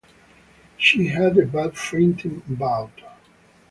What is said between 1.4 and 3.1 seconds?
bad fainting bout.